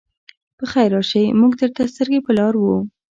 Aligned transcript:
پخير 0.57 0.87
راشئ! 0.95 1.23
موږ 1.39 1.51
درته 1.61 1.81
سترګې 1.93 2.19
په 2.25 2.31
لار 2.37 2.53
وو. 2.57 2.77